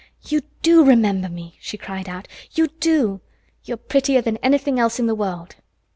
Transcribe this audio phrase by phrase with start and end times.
[0.23, 2.27] "You do remember me!" she cried out.
[2.53, 3.21] "You do!
[3.65, 5.57] You are prettier than anything else in the world!"